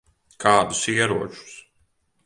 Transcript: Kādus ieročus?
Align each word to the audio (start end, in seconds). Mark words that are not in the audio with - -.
Kādus 0.45 0.81
ieročus? 0.95 1.55